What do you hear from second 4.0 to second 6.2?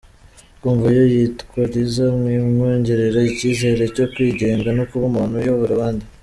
kwigenga no kuba umuntu uyobora abandi.